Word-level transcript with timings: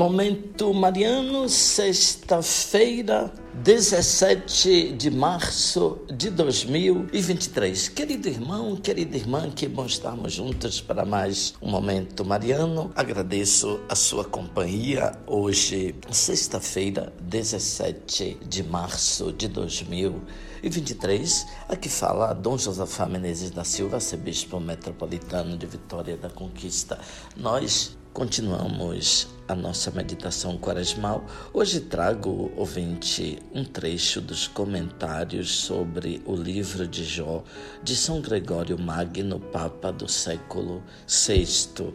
Momento 0.00 0.72
Mariano, 0.72 1.46
sexta-feira, 1.46 3.30
17 3.62 4.92
de 4.92 5.10
março 5.10 6.00
de 6.10 6.30
2023. 6.30 7.90
Querido 7.90 8.26
irmão, 8.26 8.76
querida 8.76 9.14
irmã, 9.18 9.50
que 9.50 9.68
bom 9.68 9.84
estarmos 9.84 10.32
juntos 10.32 10.80
para 10.80 11.04
mais 11.04 11.52
um 11.60 11.68
Momento 11.68 12.24
Mariano. 12.24 12.90
Agradeço 12.96 13.78
a 13.90 13.94
sua 13.94 14.24
companhia 14.24 15.12
hoje, 15.26 15.94
sexta-feira, 16.10 17.12
17 17.20 18.38
de 18.48 18.62
março 18.62 19.30
de 19.34 19.48
2023. 19.48 21.46
Aqui 21.68 21.90
fala 21.90 22.32
Dom 22.32 22.56
Josafá 22.56 23.04
Menezes 23.04 23.50
da 23.50 23.64
Silva, 23.64 23.96
arcebispo 23.96 24.58
metropolitano 24.58 25.58
de 25.58 25.66
Vitória 25.66 26.16
da 26.16 26.30
Conquista. 26.30 26.98
Nós 27.36 27.99
Continuamos 28.12 29.28
a 29.46 29.54
nossa 29.54 29.88
meditação 29.92 30.58
quaresmal. 30.58 31.24
Hoje 31.52 31.80
trago, 31.80 32.50
ouvinte, 32.56 33.38
um 33.54 33.64
trecho 33.64 34.20
dos 34.20 34.48
comentários 34.48 35.48
sobre 35.60 36.20
o 36.26 36.34
livro 36.34 36.88
de 36.88 37.04
Jó 37.04 37.44
de 37.84 37.94
São 37.94 38.20
Gregório 38.20 38.76
Magno, 38.76 39.38
Papa 39.38 39.92
do 39.92 40.08
século 40.08 40.82
VI. 41.06 41.94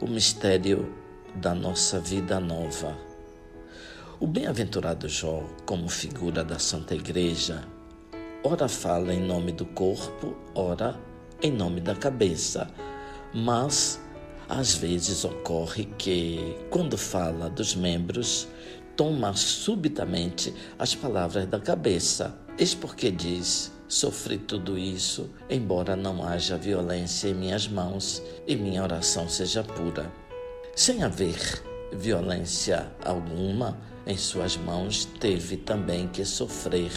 O 0.00 0.06
mistério 0.06 0.90
da 1.34 1.54
nossa 1.54 2.00
vida 2.00 2.40
nova. 2.40 2.96
O 4.18 4.26
bem-aventurado 4.26 5.10
Jó, 5.10 5.44
como 5.66 5.90
figura 5.90 6.42
da 6.42 6.58
Santa 6.58 6.94
Igreja, 6.94 7.62
ora 8.42 8.66
fala 8.66 9.12
em 9.12 9.20
nome 9.20 9.52
do 9.52 9.66
corpo, 9.66 10.34
ora 10.54 10.98
em 11.42 11.52
nome 11.52 11.82
da 11.82 11.94
cabeça, 11.94 12.66
mas 13.34 14.00
às 14.48 14.74
vezes 14.74 15.24
ocorre 15.24 15.86
que, 15.98 16.56
quando 16.70 16.96
fala 16.96 17.50
dos 17.50 17.74
membros, 17.74 18.48
toma 18.96 19.34
subitamente 19.34 20.54
as 20.78 20.94
palavras 20.94 21.46
da 21.46 21.60
cabeça. 21.60 22.36
Eis 22.58 22.74
porque 22.74 23.10
diz: 23.10 23.72
Sofri 23.88 24.38
tudo 24.38 24.78
isso, 24.78 25.30
embora 25.50 25.94
não 25.94 26.26
haja 26.26 26.56
violência 26.56 27.28
em 27.28 27.34
minhas 27.34 27.68
mãos 27.68 28.22
e 28.46 28.56
minha 28.56 28.82
oração 28.82 29.28
seja 29.28 29.62
pura. 29.62 30.12
Sem 30.74 31.02
haver 31.02 31.62
violência 31.92 32.90
alguma 33.04 33.78
em 34.06 34.16
suas 34.16 34.56
mãos, 34.56 35.04
teve 35.20 35.56
também 35.56 36.08
que 36.08 36.24
sofrer 36.24 36.92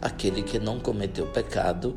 aquele 0.00 0.42
que 0.42 0.58
não 0.58 0.78
cometeu 0.78 1.26
pecado 1.26 1.96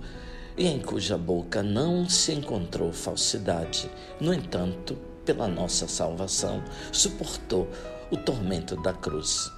e 0.58 0.66
em 0.68 0.80
cuja 0.80 1.18
boca 1.18 1.62
não 1.62 2.10
se 2.10 2.34
encontrou 2.34 2.92
falsidade. 2.92 3.90
No 4.20 4.34
entanto, 4.34 4.98
pela 5.24 5.48
nossa 5.48 5.88
salvação, 5.88 6.64
suportou 6.92 7.70
o 8.10 8.18
tormento 8.18 8.76
da 8.82 8.94
cruz. 8.94 9.52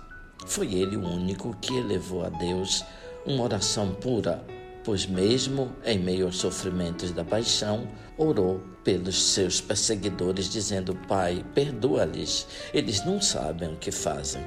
Foi 0.45 0.73
ele 0.73 0.97
o 0.97 1.07
único 1.07 1.55
que 1.61 1.77
elevou 1.77 2.25
a 2.25 2.29
Deus 2.29 2.83
uma 3.25 3.43
oração 3.43 3.91
pura, 3.93 4.43
pois, 4.83 5.05
mesmo 5.05 5.71
em 5.85 5.99
meio 5.99 6.25
aos 6.25 6.37
sofrimentos 6.37 7.11
da 7.11 7.23
paixão, 7.23 7.87
orou 8.17 8.59
pelos 8.83 9.21
seus 9.33 9.61
perseguidores, 9.61 10.49
dizendo: 10.49 10.95
Pai, 11.07 11.45
perdoa-lhes, 11.53 12.47
eles 12.73 13.05
não 13.05 13.21
sabem 13.21 13.73
o 13.73 13.77
que 13.77 13.91
fazem. 13.91 14.43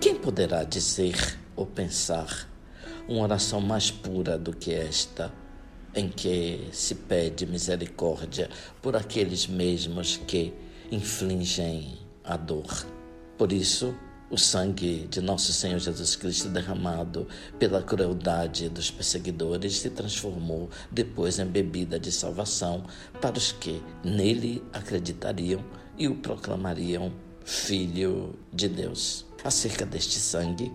Quem 0.00 0.14
poderá 0.14 0.64
dizer 0.64 1.38
ou 1.56 1.66
pensar 1.66 2.48
uma 3.08 3.22
oração 3.22 3.60
mais 3.60 3.90
pura 3.90 4.36
do 4.36 4.54
que 4.54 4.72
esta? 4.72 5.32
Em 5.98 6.08
que 6.08 6.68
se 6.72 6.94
pede 6.94 7.44
misericórdia 7.44 8.48
por 8.80 8.94
aqueles 8.94 9.48
mesmos 9.48 10.16
que 10.16 10.54
infligem 10.92 11.98
a 12.22 12.36
dor. 12.36 12.86
Por 13.36 13.52
isso, 13.52 13.94
o 14.30 14.38
sangue 14.38 15.08
de 15.10 15.20
nosso 15.20 15.52
Senhor 15.52 15.80
Jesus 15.80 16.14
Cristo 16.14 16.48
derramado 16.50 17.26
pela 17.58 17.82
crueldade 17.82 18.68
dos 18.68 18.90
perseguidores 18.90 19.78
se 19.78 19.90
transformou 19.90 20.68
depois 20.90 21.38
em 21.38 21.46
bebida 21.46 21.98
de 21.98 22.12
salvação 22.12 22.84
para 23.20 23.36
os 23.36 23.50
que 23.50 23.82
nele 24.04 24.62
acreditariam 24.72 25.64
e 25.98 26.06
o 26.06 26.14
proclamariam 26.14 27.12
Filho 27.44 28.38
de 28.52 28.68
Deus. 28.68 29.24
Acerca 29.42 29.86
deste 29.86 30.20
sangue, 30.20 30.70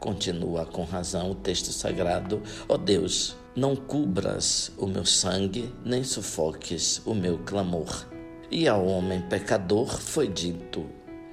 continua 0.00 0.66
com 0.66 0.82
razão 0.82 1.30
o 1.30 1.34
texto 1.34 1.72
sagrado: 1.72 2.42
Ó 2.68 2.74
oh 2.74 2.78
Deus, 2.78 3.36
não 3.56 3.74
cubras 3.74 4.70
o 4.76 4.86
meu 4.86 5.04
sangue, 5.04 5.74
nem 5.84 6.04
sufoques 6.04 7.02
o 7.04 7.14
meu 7.14 7.38
clamor. 7.38 8.06
E 8.50 8.68
ao 8.68 8.86
homem 8.86 9.20
pecador 9.22 10.00
foi 10.00 10.28
dito: 10.28 10.86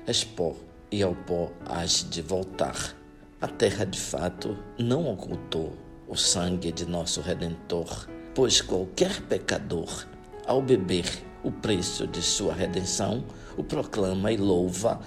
És 0.08 0.24
pó, 0.24 0.56
e 0.92 1.04
ao 1.04 1.16
pó 1.16 1.52
has 1.66 2.08
de 2.10 2.22
voltar. 2.22 2.96
A 3.40 3.48
terra 3.48 3.86
de 3.86 4.00
fato 4.00 4.58
não 4.78 5.12
ocultou 5.12 5.74
o 6.08 6.16
sangue 6.16 6.72
de 6.72 6.86
nosso 6.86 7.22
Redentor, 7.22 8.08
pois 8.34 8.62
qualquer 8.62 9.22
pecador, 9.24 10.06
ao 10.46 10.62
beber 10.62 11.06
o 11.44 11.52
preço 11.52 12.08
de 12.08 12.22
sua 12.22 12.54
redenção, 12.54 13.24
o 13.58 13.64
proclama 13.64 14.32
e 14.32 14.38
louva 14.38 15.00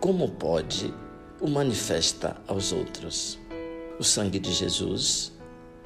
como 0.00 0.28
pode, 0.28 0.92
o 1.40 1.48
manifesta 1.48 2.36
aos 2.46 2.72
outros. 2.72 3.38
O 3.98 4.04
sangue 4.04 4.38
de 4.38 4.52
Jesus 4.52 5.32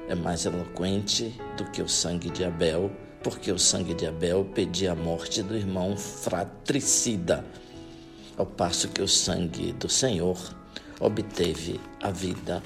é 0.09 0.15
mais 0.15 0.45
eloquente 0.45 1.39
do 1.55 1.63
que 1.65 1.81
o 1.81 1.87
sangue 1.87 2.31
de 2.31 2.43
Abel, 2.43 2.91
porque 3.23 3.51
o 3.51 3.59
sangue 3.59 3.93
de 3.93 4.07
Abel 4.07 4.43
pedia 4.43 4.91
a 4.93 4.95
morte 4.95 5.43
do 5.43 5.55
irmão 5.55 5.95
fratricida, 5.95 7.45
ao 8.35 8.45
passo 8.45 8.87
que 8.89 9.01
o 9.01 9.07
sangue 9.07 9.71
do 9.73 9.87
Senhor 9.87 10.37
obteve 10.99 11.79
a 12.01 12.09
vida 12.09 12.63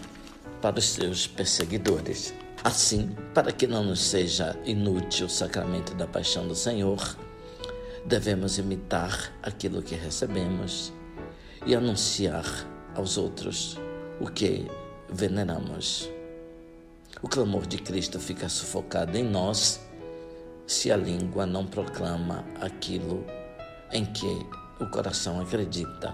para 0.62 0.80
os 0.80 0.86
seus 0.86 1.28
perseguidores. 1.28 2.34
Assim, 2.64 3.14
para 3.34 3.52
que 3.52 3.68
não 3.68 3.84
nos 3.84 4.02
seja 4.02 4.58
inútil 4.64 5.26
o 5.26 5.30
sacramento 5.30 5.94
da 5.96 6.08
paixão 6.08 6.48
do 6.48 6.56
Senhor, 6.56 7.18
devemos 8.06 8.58
imitar 8.58 9.34
aquilo 9.44 9.82
que 9.82 9.96
recebemos 9.96 10.94
e 11.66 11.76
anunciar 11.76 12.46
aos 12.96 13.18
outros 13.18 13.78
o 14.22 14.30
que 14.30 14.66
veneramos. 15.10 16.10
O 17.24 17.28
clamor 17.30 17.66
de 17.66 17.78
Cristo 17.78 18.20
fica 18.20 18.50
sufocado 18.50 19.18
em 19.18 19.24
nós 19.24 19.80
se 20.68 20.92
a 20.92 20.98
língua 20.98 21.46
não 21.46 21.66
proclama 21.66 22.44
aquilo 22.60 23.26
em 23.94 24.04
que 24.04 24.46
o 24.78 24.88
coração 24.88 25.40
acredita. 25.40 26.14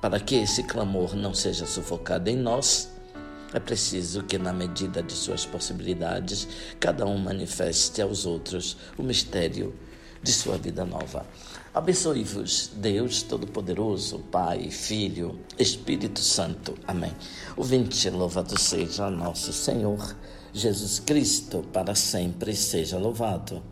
Para 0.00 0.20
que 0.20 0.36
esse 0.36 0.62
clamor 0.62 1.16
não 1.16 1.34
seja 1.34 1.66
sufocado 1.66 2.30
em 2.30 2.36
nós, 2.36 2.88
é 3.52 3.58
preciso 3.58 4.22
que, 4.22 4.38
na 4.38 4.52
medida 4.52 5.02
de 5.02 5.12
suas 5.12 5.44
possibilidades, 5.44 6.46
cada 6.78 7.04
um 7.04 7.18
manifeste 7.18 8.00
aos 8.00 8.24
outros 8.24 8.76
o 8.96 9.02
mistério 9.02 9.74
de 10.22 10.32
sua 10.32 10.56
vida 10.56 10.84
nova. 10.84 11.26
Abençoe-vos, 11.74 12.70
Deus 12.76 13.22
Todo-Poderoso, 13.22 14.18
Pai, 14.30 14.70
Filho, 14.70 15.40
Espírito 15.58 16.20
Santo. 16.20 16.74
Amém. 16.86 17.12
O 17.56 17.64
vinte 17.64 18.08
louvado 18.10 18.58
seja 18.60 19.10
nosso 19.10 19.52
Senhor 19.52 20.14
Jesus 20.52 20.98
Cristo, 20.98 21.64
para 21.72 21.94
sempre 21.94 22.54
seja 22.54 22.98
louvado. 22.98 23.71